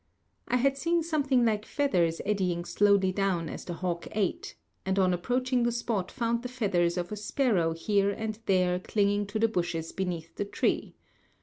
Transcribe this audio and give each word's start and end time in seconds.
I 0.47 0.55
had 0.57 0.79
seen 0.79 1.03
something 1.03 1.45
like 1.45 1.63
feathers 1.63 2.21
eddying 2.25 2.65
slowly 2.65 3.11
down 3.11 3.47
as 3.49 3.65
the 3.65 3.75
hawk 3.75 4.07
ate, 4.13 4.55
and 4.83 4.97
on 4.97 5.13
approaching 5.13 5.61
the 5.61 5.71
spot 5.71 6.09
found 6.09 6.41
the 6.41 6.49
feathers 6.49 6.97
of 6.97 7.11
a 7.11 7.15
sparrow 7.15 7.73
here 7.73 8.09
and 8.09 8.39
there 8.47 8.79
clinging 8.79 9.27
to 9.27 9.37
the 9.37 9.47
bushes 9.47 9.91
beneath 9.91 10.37
the 10.37 10.45
tree. 10.45 10.95